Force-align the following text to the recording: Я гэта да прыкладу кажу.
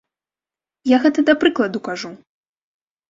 Я 0.95 0.99
гэта 1.05 1.19
да 1.29 1.33
прыкладу 1.43 1.85
кажу. 1.89 2.11